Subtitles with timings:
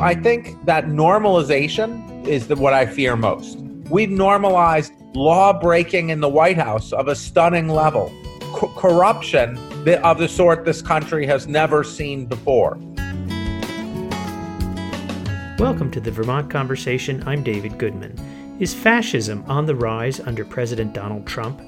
[0.00, 3.58] I think that normalization is the, what I fear most.
[3.90, 8.12] We've normalized law breaking in the White House of a stunning level,
[8.76, 9.58] corruption
[9.88, 12.78] of the sort this country has never seen before.
[15.58, 17.24] Welcome to the Vermont Conversation.
[17.26, 18.56] I'm David Goodman.
[18.60, 21.60] Is fascism on the rise under President Donald Trump?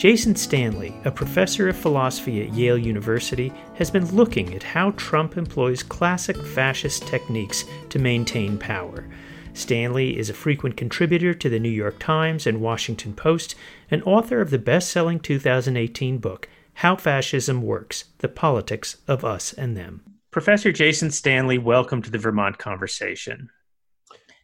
[0.00, 5.36] Jason Stanley, a professor of philosophy at Yale University, has been looking at how Trump
[5.36, 9.06] employs classic fascist techniques to maintain power.
[9.52, 13.54] Stanley is a frequent contributor to the New York Times and Washington Post
[13.90, 19.52] and author of the best selling 2018 book, How Fascism Works The Politics of Us
[19.52, 20.02] and Them.
[20.30, 23.50] Professor Jason Stanley, welcome to the Vermont Conversation.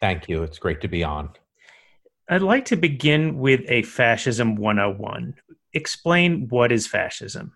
[0.02, 0.42] Thank you.
[0.42, 1.30] It's great to be on.
[2.28, 5.34] I'd like to begin with a Fascism 101
[5.76, 7.52] explain what is fascism.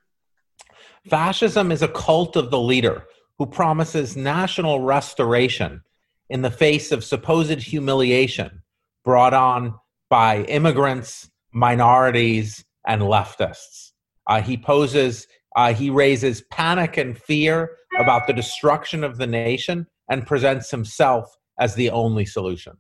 [1.09, 3.07] Fascism is a cult of the leader
[3.39, 5.83] who promises national restoration
[6.29, 8.63] in the face of supposed humiliation
[9.05, 9.75] brought on
[10.11, 13.93] by immigrants, minorities, and leftists.
[14.27, 19.87] Uh, he poses, uh, he raises panic and fear about the destruction of the nation
[20.11, 22.75] and presents himself as the only solution.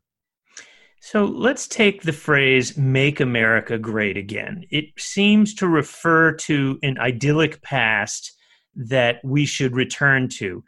[1.03, 4.65] So let's take the phrase make America great again.
[4.70, 8.33] It seems to refer to an idyllic past
[8.77, 10.62] that we should return to.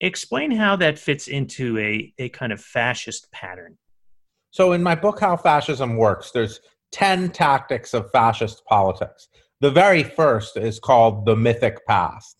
[0.00, 3.78] Explain how that fits into a, a kind of fascist pattern.
[4.50, 6.60] So, in my book, How Fascism Works, there's
[6.92, 9.28] 10 tactics of fascist politics.
[9.60, 12.36] The very first is called the mythic past.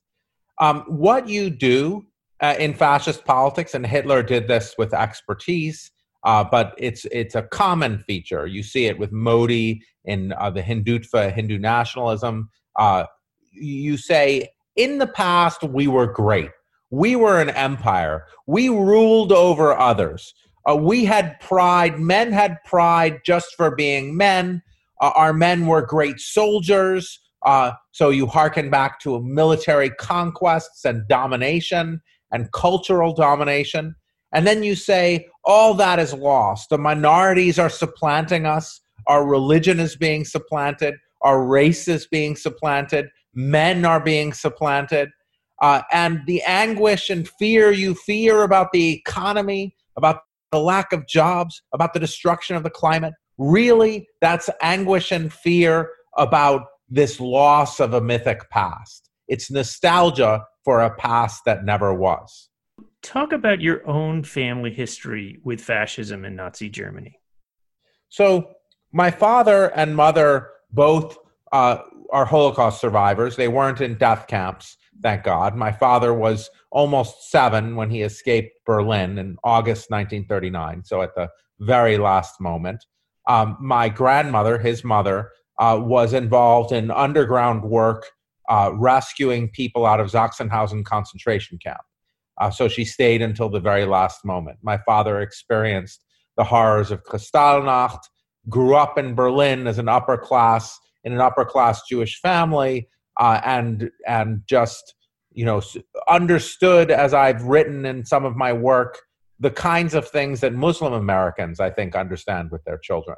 [0.61, 2.07] Um, what you do
[2.41, 5.93] uh, in fascist politics, and Hitler did this with expertise,
[6.27, 8.47] uh, but it's it's a common feature.
[8.47, 12.51] You see it with Modi in uh, the Hindutva, Hindu nationalism.
[12.75, 13.05] Uh,
[13.53, 16.51] you say, in the past, we were great.
[16.91, 18.27] We were an empire.
[18.47, 20.35] We ruled over others.
[20.69, 22.01] Uh, we had pride.
[22.01, 24.63] Men had pride just for being men.
[25.01, 27.21] Uh, our men were great soldiers.
[27.43, 32.01] Uh, so you hearken back to military conquests and domination
[32.33, 33.95] and cultural domination.
[34.33, 36.71] And then you say, all that is lost.
[36.71, 38.81] The minorities are supplanting us.
[39.07, 40.97] Our religion is being supplanted.
[41.23, 43.09] Our race is being supplanted.
[43.33, 45.11] Men are being supplanted.
[45.63, 50.21] Uh, and the anguish and fear you fear about the economy, about
[50.51, 55.91] the lack of jobs, about the destruction of the climate, really, that's anguish and fear
[56.19, 59.09] about this loss of a mythic past.
[59.29, 62.49] It's nostalgia for a past that never was
[63.07, 67.21] talk about your own family history with fascism in Nazi Germany.
[68.09, 68.51] So,
[68.93, 71.17] my father and mother both
[71.53, 71.79] uh,
[72.11, 73.37] are Holocaust survivors.
[73.37, 75.55] They weren't in death camps, thank God.
[75.55, 81.29] My father was almost seven when he escaped Berlin in August 1939, so at the
[81.61, 82.85] very last moment.
[83.29, 88.07] Um, my grandmother, his mother, uh, was involved in underground work
[88.49, 91.81] uh, rescuing people out of Sachsenhausen concentration camp.
[92.39, 94.59] Uh, so she stayed until the very last moment.
[94.63, 96.05] My father experienced
[96.37, 98.01] the horrors of Kristallnacht,
[98.49, 102.89] grew up in Berlin as an upper class in an upper class Jewish family,
[103.19, 104.95] uh, and and just
[105.33, 105.63] you know
[106.09, 108.99] understood as I've written in some of my work
[109.39, 113.17] the kinds of things that Muslim Americans I think understand with their children.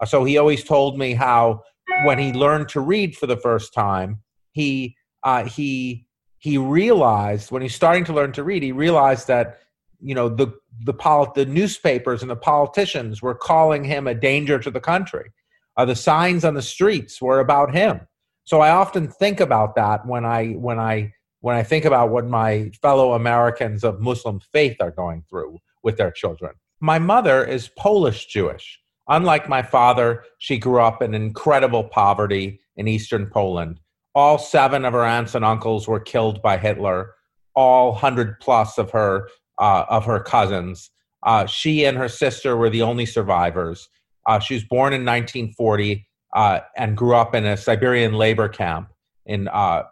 [0.00, 1.62] Uh, so he always told me how
[2.04, 4.22] when he learned to read for the first time,
[4.52, 6.05] he uh, he
[6.46, 9.58] he realized when he's starting to learn to read, he realized that
[10.00, 10.46] you know the
[10.84, 10.94] the
[11.34, 15.32] the newspapers and the politicians were calling him a danger to the country.
[15.76, 18.06] Uh, the signs on the streets were about him.
[18.44, 22.28] So I often think about that when I when I when I think about what
[22.28, 26.52] my fellow Americans of Muslim faith are going through with their children.
[26.78, 28.78] My mother is Polish Jewish.
[29.08, 33.80] Unlike my father, she grew up in incredible poverty in eastern Poland
[34.16, 37.12] all seven of her aunts and uncles were killed by Hitler.
[37.54, 40.90] All hundred plus of her uh, of her cousins.
[41.22, 43.88] Uh, she and her sister were the only survivors.
[44.26, 48.88] Uh, she was born in 1940 uh, and grew up in a Siberian labor camp
[49.26, 49.82] and uh,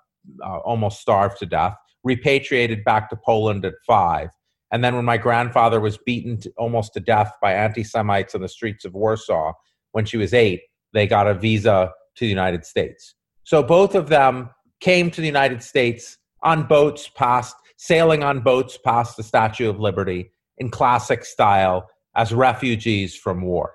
[0.42, 1.76] uh, almost starved to death.
[2.02, 4.30] Repatriated back to Poland at five.
[4.72, 8.40] And then, when my grandfather was beaten to, almost to death by anti Semites in
[8.40, 9.52] the streets of Warsaw
[9.92, 10.62] when she was eight,
[10.92, 13.14] they got a visa to the United States.
[13.44, 14.50] So both of them
[14.80, 19.80] came to the United States on boats past, sailing on boats past the Statue of
[19.80, 23.74] Liberty in classic style as refugees from war.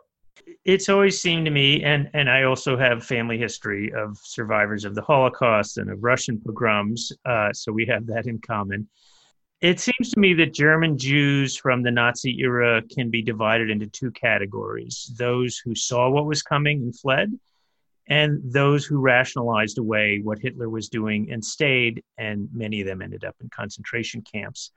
[0.65, 4.93] It's always seemed to me, and, and I also have family history of survivors of
[4.93, 8.87] the Holocaust and of Russian pogroms, uh, so we have that in common.
[9.61, 13.87] It seems to me that German Jews from the Nazi era can be divided into
[13.87, 17.37] two categories those who saw what was coming and fled,
[18.09, 23.01] and those who rationalized away what Hitler was doing and stayed, and many of them
[23.01, 24.71] ended up in concentration camps.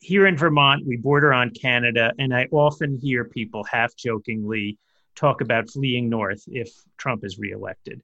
[0.00, 4.78] Here in Vermont, we border on Canada, and I often hear people half jokingly
[5.14, 8.02] talk about fleeing north if Trump is reelected.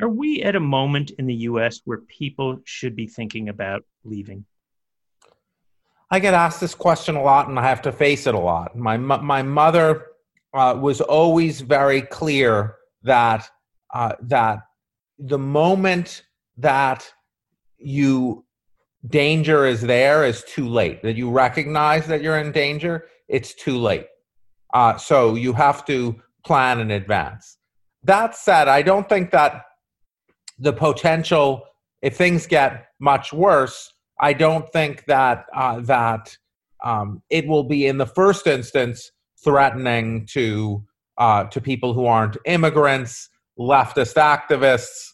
[0.00, 4.44] Are we at a moment in the US where people should be thinking about leaving?
[6.10, 8.76] I get asked this question a lot, and I have to face it a lot.
[8.76, 10.08] My my mother
[10.52, 13.48] uh, was always very clear that
[13.92, 14.60] uh, that
[15.18, 16.24] the moment
[16.56, 17.12] that
[17.78, 18.44] you
[19.06, 21.02] danger is there is too late.
[21.02, 24.06] That you recognize that you're in danger, it's too late.
[24.72, 27.58] Uh, so you have to plan in advance.
[28.04, 29.62] That said, I don't think that
[30.58, 31.64] the potential,
[32.00, 36.36] if things get much worse, I don't think that uh, that
[36.82, 39.10] um, it will be in the first instance
[39.42, 40.84] threatening to
[41.18, 43.28] uh, to people who aren't immigrants,
[43.58, 45.10] leftist activists.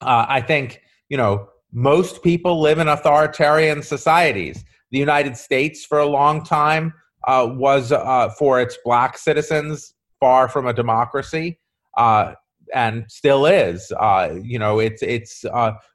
[0.00, 4.64] Uh, I think you know most people live in authoritarian societies.
[4.90, 6.92] The United States, for a long time,
[7.26, 11.58] uh, was uh, for its black citizens far from a democracy,
[11.96, 12.34] uh,
[12.74, 13.92] and still is.
[14.42, 15.44] you know, it's it's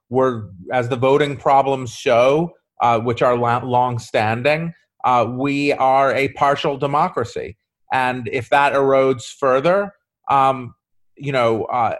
[0.09, 6.29] we're as the voting problems show, uh, which are long standing, uh, we are a
[6.29, 7.57] partial democracy,
[7.91, 9.93] and if that erodes further,
[10.29, 10.73] um,
[11.17, 11.95] you know, uh,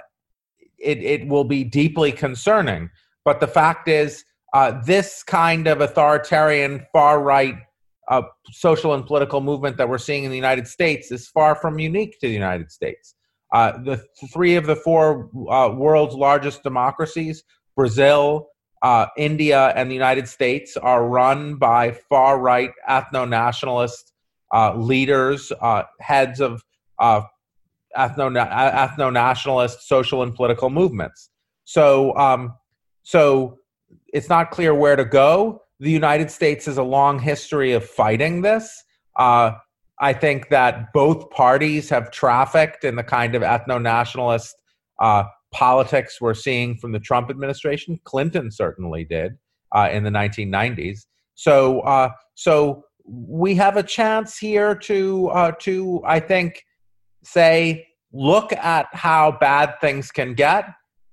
[0.80, 2.90] it it will be deeply concerning.
[3.26, 4.24] But the fact is,
[4.54, 7.56] uh, this kind of authoritarian far right
[8.08, 8.22] uh,
[8.52, 12.20] social and political movement that we're seeing in the United States is far from unique
[12.20, 13.16] to the United States.
[13.54, 14.02] Uh, the
[14.34, 17.44] three of the four uh, world's largest democracies
[17.76, 18.48] Brazil,
[18.82, 24.14] uh, India, and the United States are run by far right ethno nationalist
[24.76, 25.52] leaders,
[26.00, 26.64] heads of
[27.98, 31.30] uh, ethno nationalist social and political movements.
[31.66, 32.54] So, um,
[33.04, 33.58] so
[34.14, 35.62] it's not clear where to go.
[35.80, 38.84] The United States has a long history of fighting this.
[39.18, 39.52] Uh,
[40.00, 44.56] I think that both parties have trafficked in the kind of ethno nationalist
[45.00, 48.00] uh, politics we're seeing from the Trump administration.
[48.04, 49.34] Clinton certainly did
[49.76, 51.06] uh, in the 1990s.
[51.36, 56.64] So, uh, so we have a chance here to, uh, to I think,
[57.24, 60.66] say, look at how bad things can get.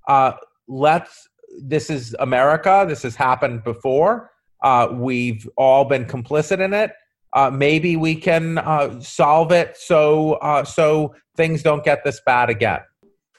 [0.08, 0.32] Uh,
[0.68, 1.28] let's.
[1.62, 2.84] This is America.
[2.88, 4.30] This has happened before.
[4.62, 6.92] Uh, we've all been complicit in it.
[7.32, 8.60] Uh, maybe we can
[9.00, 12.80] solve it so so things don't get this bad again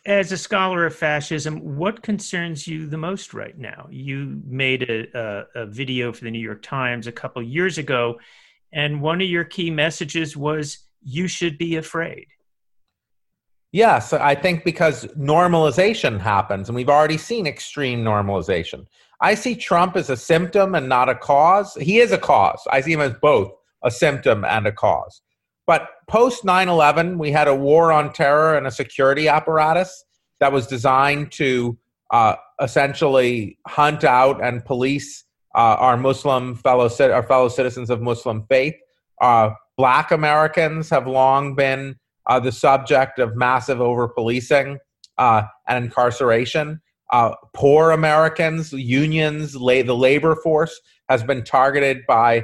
[0.05, 3.87] as a scholar of fascism, what concerns you the most right now?
[3.89, 8.19] You made a, a, a video for the New York Times a couple years ago,
[8.71, 12.27] and one of your key messages was you should be afraid.
[13.75, 18.86] Yes, I think because normalization happens, and we've already seen extreme normalization.
[19.19, 21.74] I see Trump as a symptom and not a cause.
[21.74, 22.66] He is a cause.
[22.72, 23.51] I see him as both
[23.83, 25.22] a symptom and a cause.
[25.68, 30.06] But post 9 11, we had a war on terror and a security apparatus
[30.39, 31.77] that was designed to
[32.12, 38.45] uh, essentially hunt out and police uh, our Muslim fellow our fellow citizens of Muslim
[38.48, 38.75] faith.
[39.20, 44.79] Uh, black Americans have long been uh, the subject of massive over policing
[45.17, 46.82] uh, and incarceration.
[47.12, 50.79] Uh, poor Americans, unions, la- the labor force
[51.10, 52.44] has been targeted by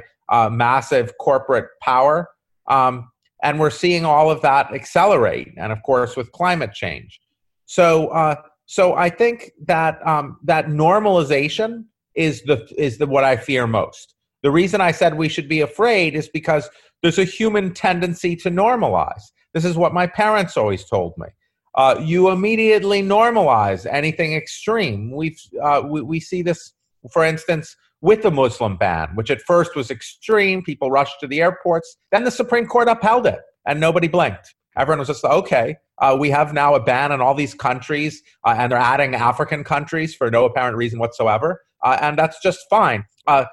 [0.50, 2.28] massive corporate power.
[2.68, 3.10] Um,
[3.42, 7.20] and we're seeing all of that accelerate, and of course, with climate change.
[7.66, 8.36] So, uh,
[8.66, 11.84] so I think that um, that normalization
[12.14, 14.14] is the is the what I fear most.
[14.42, 16.68] The reason I said we should be afraid is because
[17.02, 19.22] there's a human tendency to normalize.
[19.54, 21.26] This is what my parents always told me.
[21.74, 25.10] Uh, you immediately normalize anything extreme.
[25.10, 26.72] We've uh, we, we see this,
[27.12, 30.62] for instance, with the Muslim ban, which at first was extreme.
[30.62, 31.96] People rushed to the airports.
[32.10, 34.54] Then the Supreme Court upheld it, and nobody blinked.
[34.76, 35.76] Everyone was just like, okay.
[35.98, 39.62] Uh, we have now a ban on all these countries, uh, and they're adding African
[39.62, 43.04] countries for no apparent reason whatsoever, uh, and that's just fine.
[43.26, 43.44] Uh,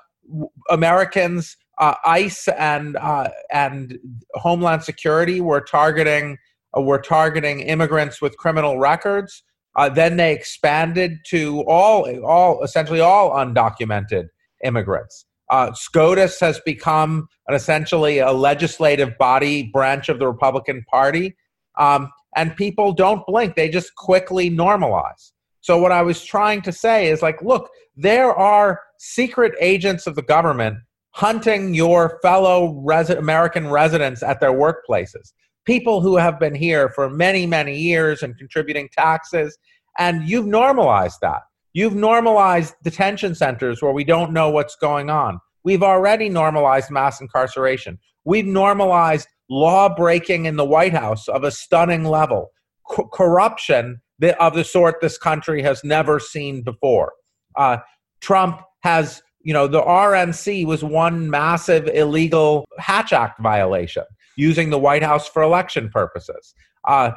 [0.70, 3.98] Americans, uh, ICE and uh, and
[4.36, 6.38] Homeland Security were targeting
[6.76, 9.44] were targeting immigrants with criminal records.
[9.96, 14.28] then they expanded to all all essentially all undocumented
[14.64, 15.26] immigrants.
[15.50, 21.36] Uh, SCOTUS has become an essentially a legislative body branch of the Republican Party,
[21.80, 25.32] um, and people don't blink; they just quickly normalize.
[25.62, 30.16] So what I was trying to say is like, look, there are secret agents of
[30.16, 30.78] the government
[31.20, 35.34] hunting your fellow American residents at their workplaces.
[35.66, 39.58] People who have been here for many, many years and contributing taxes.
[39.98, 41.42] And you've normalized that.
[41.74, 45.42] You've normalized detention centers where we don't know what's going on.
[45.66, 48.00] We've already normalized mass incarceration.
[48.24, 52.52] We've normalized law breaking in the White House of a stunning level,
[52.96, 54.02] C- corruption
[54.40, 57.12] of the sort this country has never seen before.
[57.58, 57.80] Uh,
[58.22, 64.04] Trump has, you know, the RNC was one massive illegal Hatch Act violation
[64.36, 66.54] using the White House for election purposes.
[66.88, 67.12] Uh,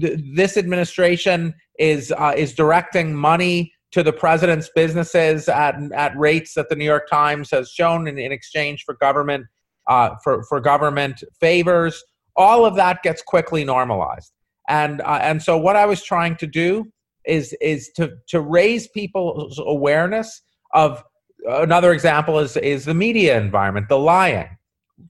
[0.00, 6.54] th- this administration is uh, is directing money to the president's businesses at at rates
[6.54, 9.46] that the New York Times has shown in, in exchange for government
[9.88, 12.02] uh, for for government favors.
[12.36, 14.32] All of that gets quickly normalized,
[14.68, 16.90] and uh, and so what I was trying to do
[17.26, 21.02] is is to to raise people's awareness of
[21.46, 24.56] another example is is the media environment, the lying.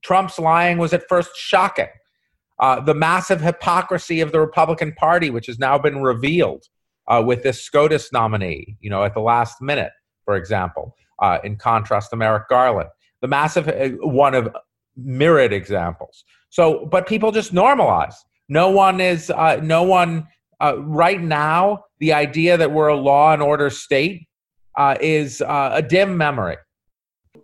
[0.03, 1.89] Trump's lying was at first shocking.
[2.59, 6.65] Uh, the massive hypocrisy of the Republican Party, which has now been revealed
[7.09, 9.93] uh, with this SCOTUS nominee, you know, at the last minute,
[10.25, 12.89] for example, uh, in contrast to Merrick Garland.
[13.21, 14.55] The massive uh, one of
[14.97, 16.25] myriad examples.
[16.51, 18.15] So, but people just normalize.
[18.49, 20.29] No one is, uh, no one
[20.61, 24.29] uh, right now, the idea that we're a law and order state
[24.77, 26.57] uh, is uh, a dim memory.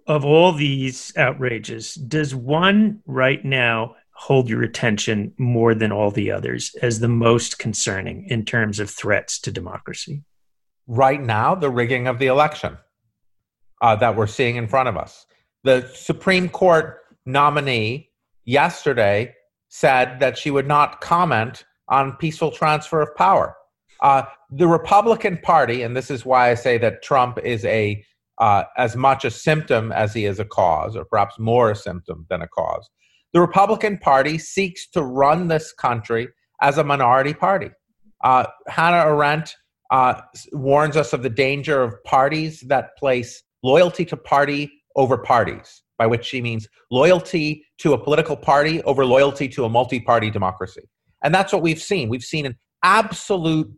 [0.06, 6.30] Of all these outrages, does one right now hold your attention more than all the
[6.30, 10.22] others as the most concerning in terms of threats to democracy?
[10.86, 12.76] Right now, the rigging of the election
[13.80, 15.26] uh, that we're seeing in front of us.
[15.64, 18.10] The Supreme Court nominee
[18.44, 19.34] yesterday
[19.68, 23.56] said that she would not comment on peaceful transfer of power.
[24.02, 28.04] Uh, the Republican Party, and this is why I say that Trump is a
[28.38, 32.26] uh, as much a symptom as he is a cause, or perhaps more a symptom
[32.30, 32.88] than a cause.
[33.34, 36.28] The Republican Party seeks to run this country
[36.62, 37.70] as a minority party.
[38.24, 39.54] Uh, Hannah Arendt
[39.90, 45.82] uh, warns us of the danger of parties that place loyalty to party over parties,
[45.98, 50.30] by which she means loyalty to a political party over loyalty to a multi party
[50.30, 50.88] democracy.
[51.22, 52.08] And that's what we've seen.
[52.08, 53.70] We've seen an absolute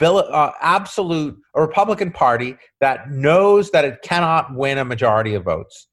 [0.00, 5.88] uh, absolute a Republican Party that knows that it cannot win a majority of votes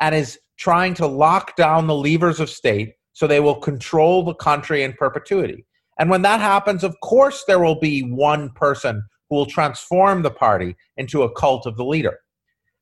[0.00, 4.34] and is trying to lock down the levers of state so they will control the
[4.34, 5.64] country in perpetuity.
[5.98, 10.30] And when that happens, of course, there will be one person who will transform the
[10.30, 12.18] party into a cult of the leader.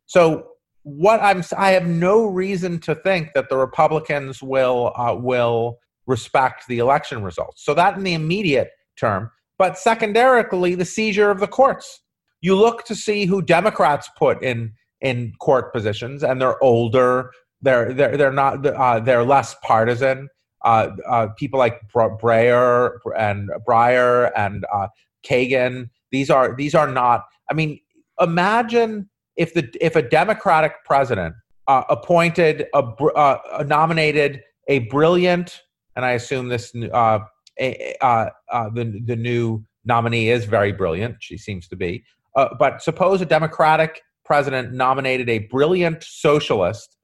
[0.07, 0.49] So,
[0.85, 6.67] what I'm, I have no reason to think that the Republicans will uh, will respect
[6.67, 7.65] the election results.
[7.65, 12.01] So that in the immediate term, but secondarily, the seizure of the courts.
[12.41, 17.31] You look to see who Democrats put in in court positions, and they're older.
[17.61, 20.29] They're they're they're not uh, they're less partisan.
[20.65, 24.89] Uh, uh, people like Breyer and Breyer and uh,
[25.29, 25.91] Kagan.
[26.11, 27.25] These are these are not.
[27.51, 27.81] I mean,
[28.21, 31.35] imagine if the if a Democratic president
[31.67, 35.63] uh, appointed a uh, nominated a brilliant,
[35.97, 37.21] and I assume this uh,
[37.61, 41.17] uh, uh, the the new nominee is very brilliant.
[41.21, 42.05] She seems to be.
[42.37, 46.97] Uh, but suppose a Democratic president nominated a brilliant socialist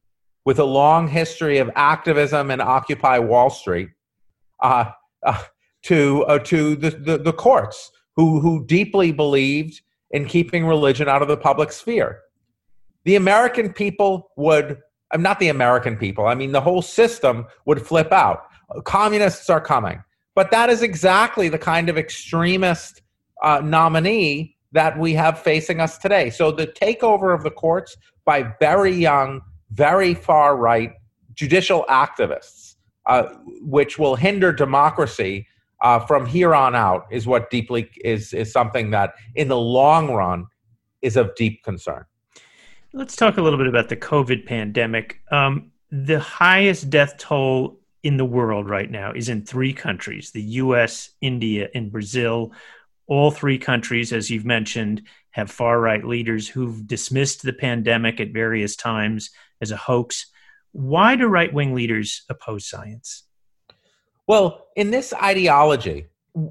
[0.45, 3.91] with a long history of activism and Occupy Wall Street
[4.63, 4.91] uh,
[5.23, 5.43] uh,
[5.83, 11.23] to uh, to the, the, the courts, who who deeply believed in keeping religion out
[11.23, 12.21] of the public sphere.
[13.05, 14.79] The American people would.
[15.13, 16.27] I'm not the American people.
[16.27, 18.45] I mean, the whole system would flip out.
[18.85, 20.03] Communists are coming.
[20.39, 23.03] But that is exactly the kind of extremist
[23.43, 26.31] uh, nominee that we have facing us today.
[26.31, 29.41] So the takeover of the courts by very young,
[29.73, 30.93] very far right
[31.35, 32.77] judicial activists,
[33.07, 33.31] uh,
[33.63, 35.45] which will hinder democracy
[35.83, 40.13] uh, from here on out, is what deeply is is something that in the long
[40.13, 40.47] run
[41.03, 42.05] is of deep concern.
[42.93, 45.21] Let's talk a little bit about the COVID pandemic.
[45.33, 50.43] Um, the highest death toll in the world right now is in three countries the
[50.43, 52.53] US, India, and Brazil.
[53.07, 58.33] All three countries, as you've mentioned, have far right leaders who've dismissed the pandemic at
[58.33, 60.27] various times as a hoax.
[60.73, 63.25] Why do right wing leaders oppose science?
[64.27, 66.07] Well, in this ideology,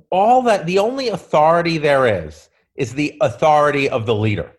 [0.10, 4.51] all that the only authority there is is the authority of the leader.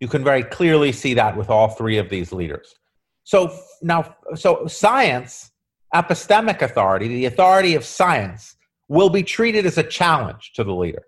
[0.00, 2.74] You can very clearly see that with all three of these leaders.
[3.22, 5.52] So now, so science
[5.94, 8.56] epistemic authority, the authority of science,
[8.88, 11.02] will be treated as a challenge to the leader.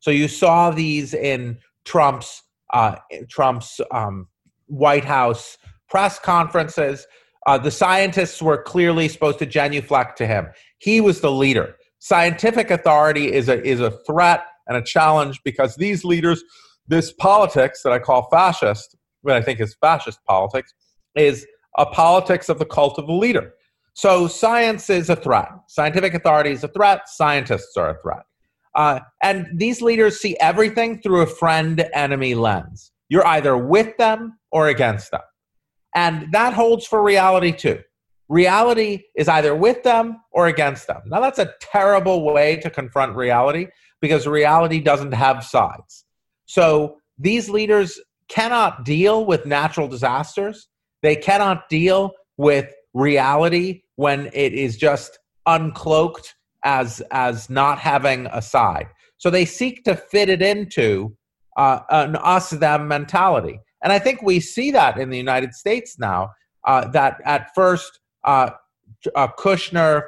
[0.00, 2.96] So you saw these in Trump's uh,
[3.28, 4.28] Trump's um,
[4.66, 5.58] White House
[5.88, 7.06] press conferences.
[7.46, 10.48] Uh, the scientists were clearly supposed to genuflect to him.
[10.78, 11.76] He was the leader.
[11.98, 16.42] Scientific authority is a is a threat and a challenge because these leaders,
[16.88, 20.72] this politics that I call fascist, what I think is fascist politics,
[21.14, 21.46] is
[21.78, 23.54] a politics of the cult of the leader.
[23.94, 25.50] So science is a threat.
[25.68, 27.08] Scientific authority is a threat.
[27.08, 28.22] Scientists are a threat.
[28.74, 32.90] Uh, and these leaders see everything through a friend enemy lens.
[33.08, 35.20] You're either with them or against them.
[35.94, 37.80] And that holds for reality too.
[38.28, 41.02] Reality is either with them or against them.
[41.04, 43.66] Now, that's a terrible way to confront reality
[44.00, 46.06] because reality doesn't have sides.
[46.46, 50.68] So these leaders cannot deal with natural disasters,
[51.02, 56.34] they cannot deal with reality when it is just uncloaked
[56.64, 58.88] as as not having a side.
[59.18, 61.16] So they seek to fit it into
[61.56, 65.98] uh, an us them mentality, and I think we see that in the United States
[65.98, 66.32] now.
[66.64, 68.50] Uh, that at first, uh,
[69.16, 70.02] uh Kushner,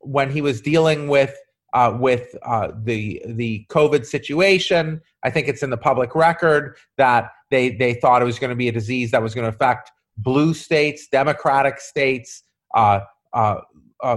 [0.00, 1.36] when he was dealing with
[1.72, 7.30] uh, with uh, the the COVID situation, I think it's in the public record that
[7.50, 9.92] they they thought it was going to be a disease that was going to affect
[10.22, 12.42] blue states, democratic states,
[12.74, 13.00] uh,
[13.32, 13.60] uh,
[14.02, 14.16] uh,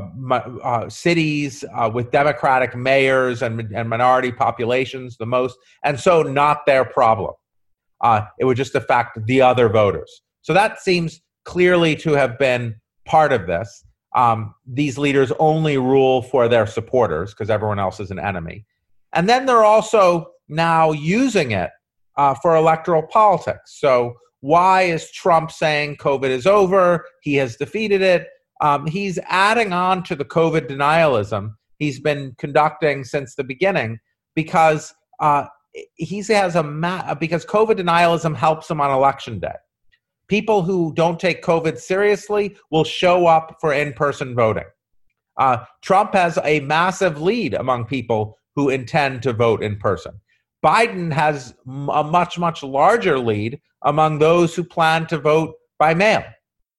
[0.64, 6.66] uh, cities uh, with Democratic mayors and, and minority populations the most, and so not
[6.66, 7.34] their problem.
[8.40, 10.22] It would just affect the other voters.
[10.42, 13.86] So that seems clearly to have been part of this.
[14.16, 18.66] Um, these leaders only rule for their supporters because everyone else is an enemy.
[19.14, 21.72] And then they're also now using it
[22.18, 23.80] uh, for electoral politics.
[23.80, 27.06] So, why is Trump saying COVID is over?
[27.22, 28.28] He has defeated it
[28.62, 34.00] um, he's adding on to the COVID denialism he's been conducting since the beginning
[34.36, 35.46] because uh,
[35.96, 39.56] he has a ma- because COVID denialism helps him on election day.
[40.28, 44.64] People who don't take COVID seriously will show up for in-person voting.
[45.38, 50.14] Uh, Trump has a massive lead among people who intend to vote in person.
[50.64, 56.24] Biden has a much, much larger lead among those who plan to vote by mail.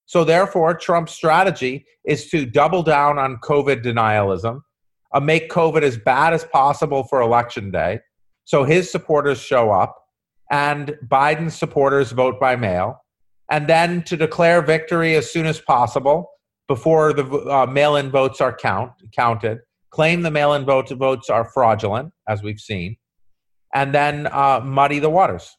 [0.06, 4.60] So, therefore, Trump's strategy is to double down on COVID denialism,
[5.12, 8.00] uh, make COVID as bad as possible for election day.
[8.44, 9.96] So his supporters show up,
[10.50, 13.02] and Biden's supporters vote by mail,
[13.50, 16.30] and then to declare victory as soon as possible
[16.68, 19.58] before the uh, mail-in votes are count, counted,
[19.90, 22.96] claim the mail-in votes, votes are fraudulent, as we've seen,
[23.74, 25.56] and then uh, muddy the waters.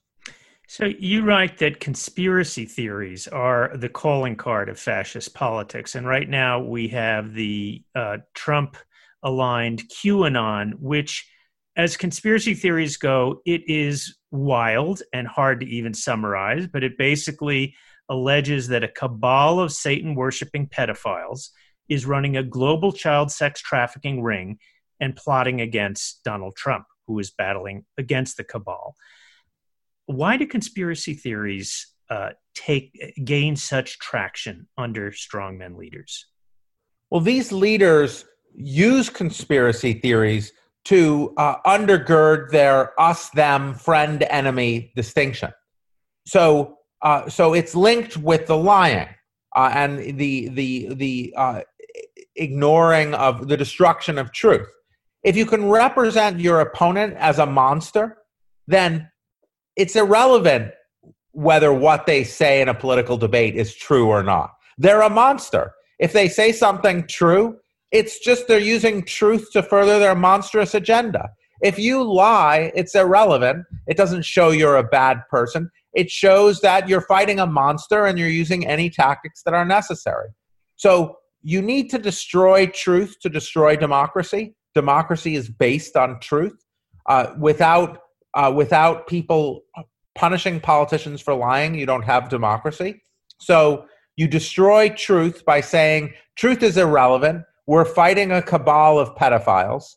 [0.67, 6.27] So you write that conspiracy theories are the calling card of fascist politics, and right
[6.27, 11.29] now we have the uh, Trump-aligned QAnon, which,
[11.77, 16.65] as conspiracy theories go, it is wild and hard to even summarize.
[16.65, 17.75] But it basically
[18.09, 21.49] alleges that a cabal of Satan-worshiping pedophiles
[21.89, 24.57] is running a global child sex trafficking ring
[24.99, 28.95] and plotting against Donald Trump, who is battling against the cabal
[30.05, 36.27] why do conspiracy theories uh, take gain such traction under strongmen leaders?
[37.09, 40.51] Well, these leaders use conspiracy theories
[40.85, 45.51] to uh, undergird their us them friend enemy distinction.
[46.27, 49.09] So, uh, so it's linked with the lying
[49.55, 51.61] uh, and the the the uh,
[52.35, 54.67] ignoring of the destruction of truth.
[55.25, 58.17] If you can represent your opponent as a monster,
[58.67, 59.09] then
[59.75, 60.71] it's irrelevant
[61.31, 64.51] whether what they say in a political debate is true or not.
[64.77, 65.73] They're a monster.
[65.97, 67.57] If they say something true,
[67.91, 71.29] it's just they're using truth to further their monstrous agenda.
[71.63, 73.65] If you lie, it's irrelevant.
[73.87, 75.71] It doesn't show you're a bad person.
[75.95, 80.29] It shows that you're fighting a monster and you're using any tactics that are necessary.
[80.75, 84.53] So you need to destroy truth to destroy democracy.
[84.75, 86.63] Democracy is based on truth.
[87.07, 88.01] Uh, without
[88.33, 89.63] uh, without people
[90.15, 93.01] punishing politicians for lying, you don't have democracy.
[93.39, 93.85] So
[94.17, 97.43] you destroy truth by saying truth is irrelevant.
[97.67, 99.95] We're fighting a cabal of pedophiles,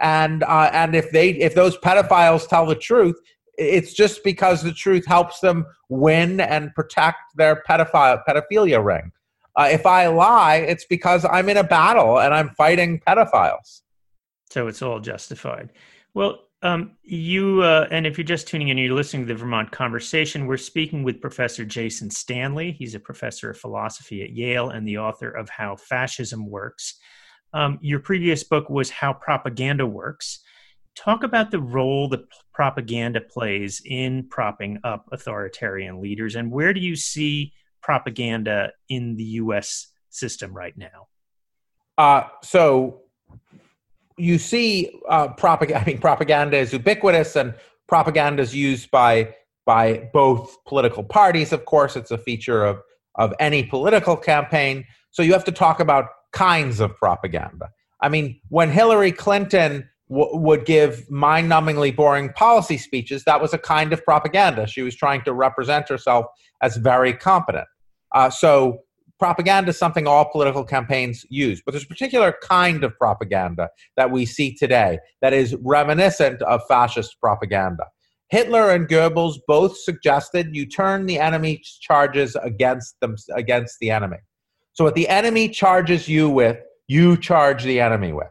[0.00, 3.20] and uh, and if they if those pedophiles tell the truth,
[3.58, 9.12] it's just because the truth helps them win and protect their pedophile pedophilia ring.
[9.56, 13.82] Uh, if I lie, it's because I'm in a battle and I'm fighting pedophiles.
[14.50, 15.70] So it's all justified.
[16.12, 19.70] Well, um, you uh, and if you're just tuning in, you're listening to the Vermont
[19.70, 20.46] Conversation.
[20.46, 22.72] We're speaking with Professor Jason Stanley.
[22.72, 26.98] He's a professor of philosophy at Yale and the author of How Fascism Works.
[27.54, 30.40] Um, your previous book was How Propaganda Works.
[30.96, 36.80] Talk about the role that propaganda plays in propping up authoritarian leaders, and where do
[36.80, 39.86] you see propaganda in the U.S.
[40.10, 41.06] system right now?
[41.96, 43.02] Uh, so
[44.16, 45.82] you see uh, propaganda.
[45.82, 47.54] I mean, propaganda is ubiquitous, and
[47.88, 49.34] propaganda is used by
[49.66, 51.52] by both political parties.
[51.52, 52.80] Of course, it's a feature of
[53.16, 54.84] of any political campaign.
[55.10, 57.70] So you have to talk about kinds of propaganda.
[58.00, 63.58] I mean, when Hillary Clinton w- would give mind-numbingly boring policy speeches, that was a
[63.58, 64.66] kind of propaganda.
[64.66, 66.26] She was trying to represent herself
[66.62, 67.66] as very competent.
[68.14, 68.80] Uh, so
[69.20, 74.10] propaganda is something all political campaigns use, but there's a particular kind of propaganda that
[74.10, 77.84] we see today that is reminiscent of fascist propaganda.
[78.30, 84.18] Hitler and Goebbels both suggested you turn the enemy's charges against them against the enemy.
[84.72, 88.28] So what the enemy charges you with, you charge the enemy with.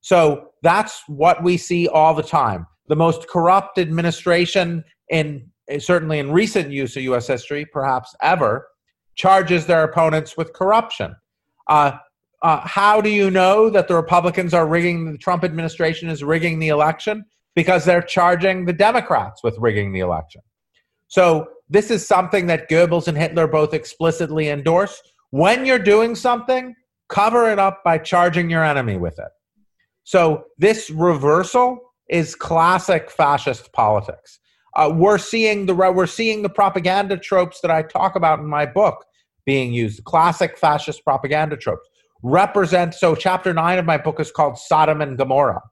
[0.00, 2.66] So that's what we see all the time.
[2.88, 8.66] The most corrupt administration in certainly in recent use of US history, perhaps ever,
[9.14, 11.14] charges their opponents with corruption.
[11.68, 11.92] Uh,
[12.42, 16.58] uh, how do you know that the Republicans are rigging, the Trump administration is rigging
[16.58, 17.24] the election?
[17.54, 20.40] Because they're charging the Democrats with rigging the election.
[21.08, 25.00] So this is something that Goebbels and Hitler both explicitly endorse.
[25.30, 26.74] When you're doing something,
[27.08, 29.28] cover it up by charging your enemy with it.
[30.04, 34.40] So this reversal is classic fascist politics.
[34.74, 38.66] Uh, we're seeing the we're seeing the propaganda tropes that I talk about in my
[38.66, 39.04] book
[39.44, 40.04] being used.
[40.04, 41.88] Classic fascist propaganda tropes
[42.22, 42.94] represent.
[42.94, 45.62] So, chapter nine of my book is called Sodom and Gomorrah.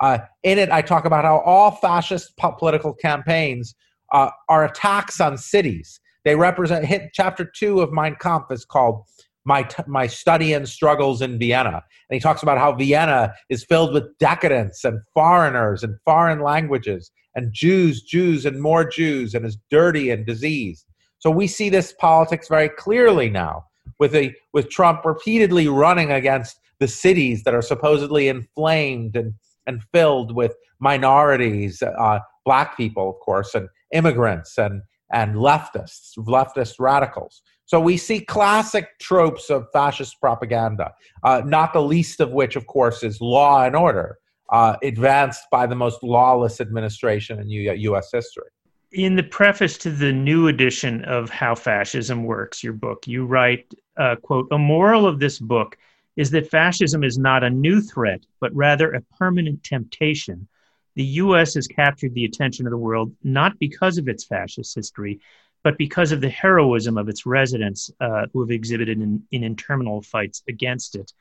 [0.00, 3.74] Uh, in it, I talk about how all fascist political campaigns
[4.12, 6.00] uh, are attacks on cities.
[6.24, 6.84] They represent.
[6.84, 9.04] Hit chapter two of Mein Kampf is called
[9.44, 13.64] my t- my study and struggles in Vienna, and he talks about how Vienna is
[13.64, 19.44] filled with decadence and foreigners and foreign languages and Jews, Jews and more Jews, and
[19.44, 20.86] is dirty and diseased.
[21.18, 23.64] So we see this politics very clearly now
[23.98, 29.34] with a with Trump repeatedly running against the cities that are supposedly inflamed and
[29.66, 36.74] and filled with minorities, uh, black people, of course, and immigrants and and leftists, leftist
[36.78, 37.42] radicals.
[37.66, 42.66] So we see classic tropes of fascist propaganda, uh, not the least of which, of
[42.66, 44.18] course, is law and order,
[44.50, 48.10] uh, advanced by the most lawless administration in U- U.S.
[48.12, 48.50] history.
[48.92, 53.72] In the preface to the new edition of How Fascism Works, your book, you write,
[53.96, 55.76] uh, quote, a moral of this book
[56.16, 60.48] is that fascism is not a new threat, but rather a permanent temptation.
[60.96, 61.54] The U.S.
[61.54, 65.20] has captured the attention of the world not because of its fascist history,
[65.62, 70.02] but because of the heroism of its residents uh, who have exhibited in, in interminable
[70.02, 71.12] fights against it.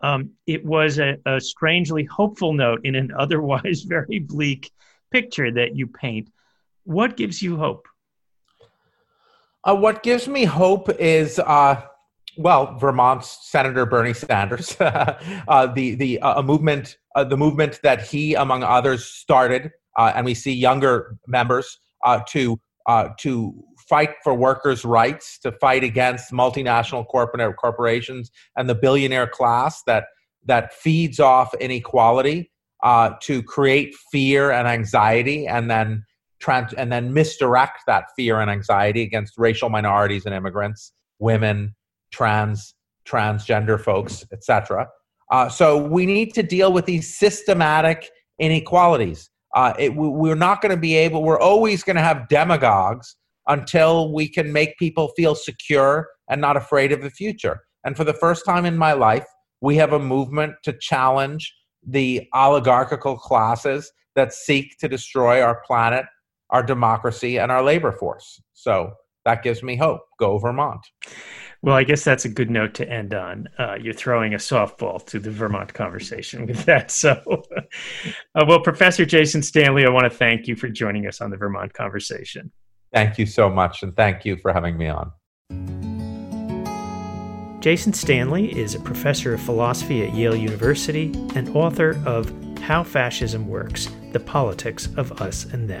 [0.00, 4.70] Um, it was a, a, strangely hopeful note in an otherwise very bleak
[5.10, 6.30] picture that you paint.
[6.84, 7.86] What gives you hope?
[9.64, 11.80] Uh, what gives me hope is, uh,
[12.36, 18.02] well, Vermont's Senator Bernie Sanders, uh, the the uh, a movement, uh, the movement that
[18.02, 21.78] he, among others, started, and we see younger members
[22.28, 22.60] to
[23.18, 29.82] to fight for workers' rights, to fight against multinational corporate corporations and the billionaire class
[29.86, 30.04] that
[30.46, 32.50] that feeds off inequality,
[32.82, 36.04] uh, to create fear and anxiety, and then
[36.38, 41.74] trans- and then misdirect that fear and anxiety against racial minorities and immigrants, women,
[42.12, 42.74] trans,
[43.06, 44.86] transgender folks, etc.
[45.30, 49.30] Uh, so we need to deal with these systematic inequalities.
[49.54, 51.22] Uh, it, we're not going to be able.
[51.22, 53.16] We're always going to have demagogues
[53.48, 57.60] until we can make people feel secure and not afraid of the future.
[57.84, 59.26] And for the first time in my life,
[59.60, 61.54] we have a movement to challenge
[61.86, 66.06] the oligarchical classes that seek to destroy our planet,
[66.50, 68.40] our democracy, and our labor force.
[68.52, 68.92] So
[69.24, 70.00] that gives me hope.
[70.18, 70.86] Go Vermont.
[71.62, 73.48] Well, I guess that's a good note to end on.
[73.58, 76.90] Uh, you're throwing a softball to the Vermont conversation with that.
[76.90, 77.22] So,
[78.34, 81.38] uh, well, Professor Jason Stanley, I want to thank you for joining us on the
[81.38, 82.52] Vermont conversation.
[82.94, 85.10] Thank you so much, and thank you for having me on.
[87.60, 93.48] Jason Stanley is a professor of philosophy at Yale University and author of How Fascism
[93.48, 95.80] Works The Politics of Us and Them.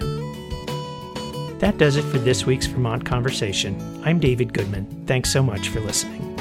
[1.60, 4.02] That does it for this week's Vermont Conversation.
[4.04, 5.04] I'm David Goodman.
[5.06, 6.33] Thanks so much for listening.